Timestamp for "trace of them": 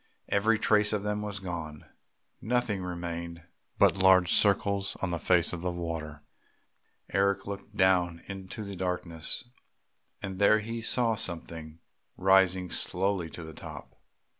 0.57-1.21